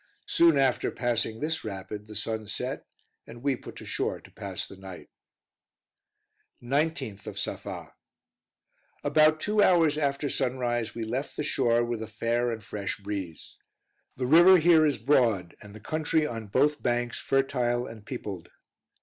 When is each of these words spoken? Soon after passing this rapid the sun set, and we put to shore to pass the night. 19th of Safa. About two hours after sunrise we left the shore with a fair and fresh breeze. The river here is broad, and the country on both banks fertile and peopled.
Soon 0.25 0.57
after 0.57 0.89
passing 0.89 1.41
this 1.41 1.63
rapid 1.63 2.07
the 2.07 2.15
sun 2.15 2.47
set, 2.47 2.87
and 3.27 3.43
we 3.43 3.55
put 3.55 3.75
to 3.75 3.85
shore 3.85 4.19
to 4.19 4.31
pass 4.31 4.65
the 4.65 4.75
night. 4.75 5.11
19th 6.59 7.27
of 7.27 7.37
Safa. 7.37 7.93
About 9.03 9.39
two 9.39 9.61
hours 9.61 9.99
after 9.99 10.27
sunrise 10.27 10.95
we 10.95 11.03
left 11.03 11.37
the 11.37 11.43
shore 11.43 11.83
with 11.85 12.01
a 12.01 12.07
fair 12.07 12.49
and 12.49 12.63
fresh 12.63 12.97
breeze. 12.97 13.57
The 14.17 14.25
river 14.25 14.57
here 14.57 14.87
is 14.87 14.97
broad, 14.97 15.55
and 15.61 15.75
the 15.75 15.79
country 15.79 16.25
on 16.25 16.47
both 16.47 16.81
banks 16.81 17.19
fertile 17.19 17.85
and 17.85 18.03
peopled. 18.03 18.49